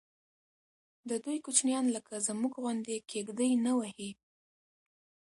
ددوی 1.09 1.37
کوچیان 1.45 1.85
لکه 1.95 2.13
زموږ 2.27 2.53
غوندې 2.61 2.97
کېږدۍ 3.11 3.51
نه 3.65 3.71
وهي. 3.77 4.09